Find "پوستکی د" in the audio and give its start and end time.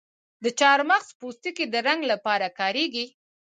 1.19-1.75